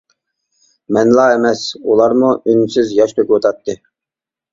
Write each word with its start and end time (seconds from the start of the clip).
مەنلا 0.95 1.25
ئەمەس، 1.33 1.61
ئۇلارمۇ 1.91 2.31
ئۈنسىز 2.53 2.95
ياش 3.01 3.13
تۆكۈۋاتاتتى. 3.19 3.77